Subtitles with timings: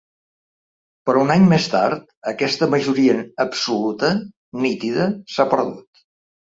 [1.09, 3.19] Però un any més tard, aquesta majoria
[3.49, 4.13] absoluta,
[4.67, 6.09] nítida, s’ha perdut.